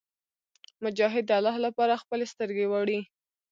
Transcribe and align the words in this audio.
مجاهد 0.83 1.23
د 1.27 1.31
الله 1.39 1.55
لپاره 1.65 2.01
خپلې 2.03 2.25
سترګې 2.33 2.65
وړي. 2.69 2.99